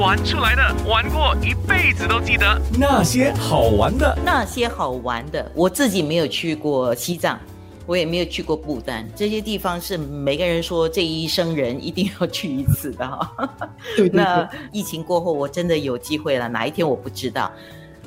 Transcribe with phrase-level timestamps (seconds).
[0.00, 2.58] 玩出来的，玩过一辈子都记得。
[2.78, 7.38] 那些好玩的，那些好玩的，我自己没有去过西藏，
[7.84, 13.30] 我也没有去过不丹，这些地方是每个人说这一生人一定要去一次的哈。
[13.94, 17.52] 对对对那疫情过后，我真的有机会了，哪一天我不知道。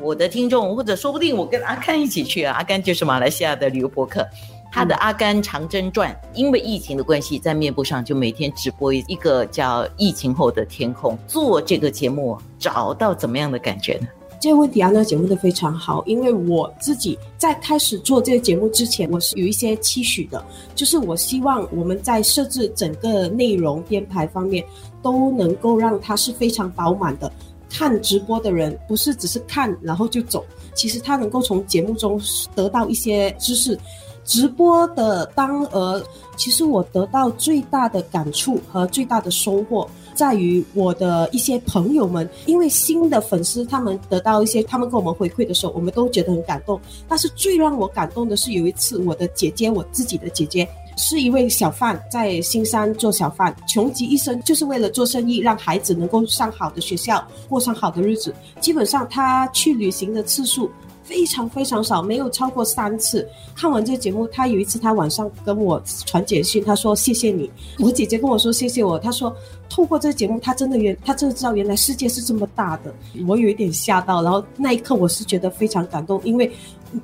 [0.02, 4.28] 我的听众，或者说不定我跟阿甘一起去啊，阿甘就是马来西亚的旅游博客。
[4.74, 11.16] 他的《阿甘长征传》因为疫情的关系，在面部上就每天直播一个叫“疫情后的天空”。
[11.30, 14.08] 做这个节目，找到怎么样的感觉呢？
[14.42, 20.44] 这个问题安娜姐问的非常好，因为我自己在开始做这个节目之前，我是有一些期许的，
[20.74, 24.66] 就是我希望我们在设置整个内容编排方面
[25.04, 27.32] 都能够让它是非常饱满的。
[27.70, 30.44] 看直播的人不是只是看然后就走，
[30.74, 32.20] 其实他能够从节目中
[32.56, 33.78] 得到一些知识。
[34.26, 36.04] 直播的当儿，
[36.38, 46.80] 其实我得到最大的感触和最大的收获，在于我的一些朋友们，因为新的粉丝他们得到一些，他们给我们回馈的时候，我们都觉得很感动。
[47.08, 50.68] 但是最让我感动的是有一次，我的姐姐，我自己的姐姐。
[50.96, 58.32] 是一位小贩，在新山做小贩，穷极一生就是为了做生意，让孩子能够上好的学校，过上好的日子。
[58.62, 60.70] 基本上他去旅行的次数
[61.04, 63.28] 非常非常少，没有超过三次。
[63.56, 67.52] 看完这个节目，他有一次他晚上跟我传简讯，他说谢谢你。
[67.80, 69.36] 我姐姐跟我说谢谢我，他说
[69.70, 72.94] 透过这个节目，他真的原他真的知道原来世界是这么大的。
[73.28, 76.52] 我有一点吓到，然后那一刻我是觉得非常感动，因为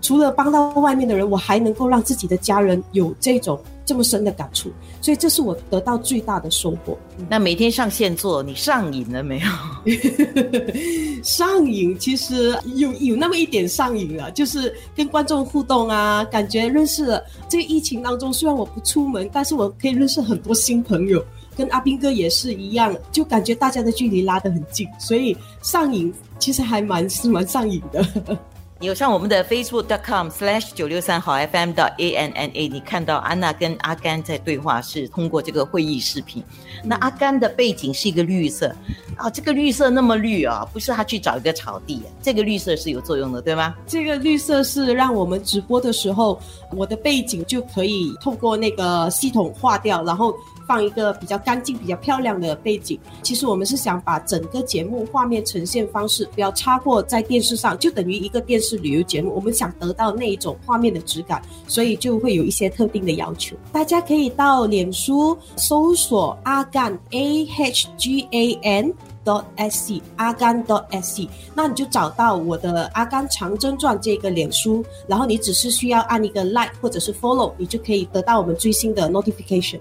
[0.02, 3.60] 除了帮到外面的人，我还能够让自己的家人有这种
[3.90, 6.96] 这么深的感触，所以这是我得到最大的收获。
[7.28, 9.48] 那每天上线做，你上瘾了没有？
[11.24, 17.24] 上瘾其实有有那么一点上瘾了，就是跟观众互动啊，感觉认识了。
[17.50, 21.26] 这个疫情当中，虽然我不出门，但是我可以认识很多新朋友。
[21.58, 28.06] 跟阿斌哥也是一样，就感觉大家的距离拉得很近，所以上瘾其实还蛮是蛮上瘾的。
[28.82, 36.42] 有上我们的 facebook.com/slash 九六三好 FM 的 A N N A，你看到安娜跟阿甘在对话，是通过这个会议视频。
[36.82, 38.74] 那阿甘的背景是一个绿色
[39.18, 43.76] 啊，这个绿色那么绿啊，不是他去找一个草地，这个绿色是有作用的，对吗？
[43.86, 46.42] 这个绿色是让我们直播的时候，
[46.72, 50.34] 我的背景就可以透过那个系统化掉，然后。
[50.70, 53.00] 放一个比较干净、比较漂亮的背景。
[53.24, 59.34] 其实我们是想把整个节目画面呈现方式不要超过在电视上，就等于一个电视旅游节目。
[59.34, 63.56] 我们想得到那一种画面的质感，所以就会有一些特定的要求。
[63.74, 68.94] 大家可以到脸书搜索阿干 A H G A N
[69.26, 79.80] dot S C 阿甘 dot S C，那你就找到我的《阿甘长征传》这个脸书，然后你只是需要按一个 like 或者是 follow，你就可以得到我们最新的 notification。